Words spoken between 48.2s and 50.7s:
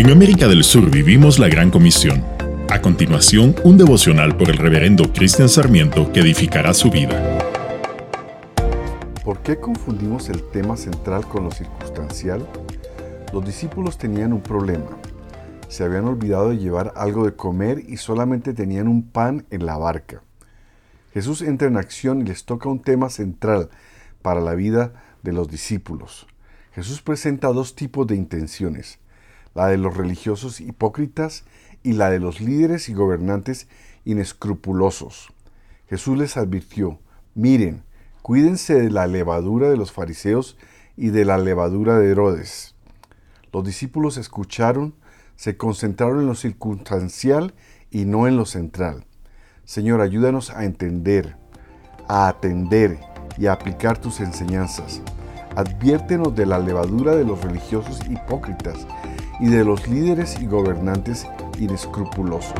en lo central. Señor, ayúdanos a